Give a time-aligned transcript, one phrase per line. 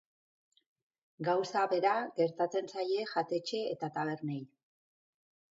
[1.27, 1.91] Gauza bera
[2.21, 4.43] gertatzen zaie jatetxe eta tabernei.